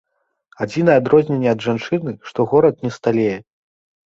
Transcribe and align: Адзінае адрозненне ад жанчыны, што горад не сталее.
Адзінае 0.65 0.95
адрозненне 1.01 1.49
ад 1.51 1.59
жанчыны, 1.67 2.15
што 2.31 2.39
горад 2.55 2.75
не 2.89 2.93
сталее. 2.97 3.37